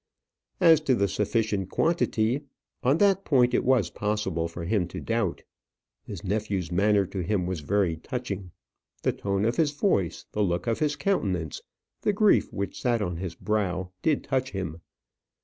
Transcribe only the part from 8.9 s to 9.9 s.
the tone of his